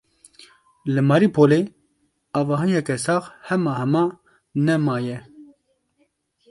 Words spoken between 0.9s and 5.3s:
Li Mariupolê avahiyeke sax hema hema ne maye.